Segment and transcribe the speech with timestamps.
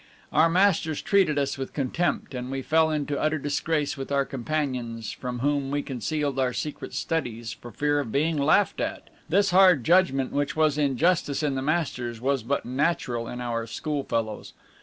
[0.33, 5.11] Our masters treated us with contempt, and we fell into utter disgrace with our companions,
[5.11, 9.11] from whom we concealed our secret studies for fear of being laughed at.
[9.29, 14.53] This hard judgment, which was injustice in the masters, was but natural in our schoolfellows.